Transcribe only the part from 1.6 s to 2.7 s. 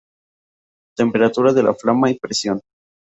la flama y presión.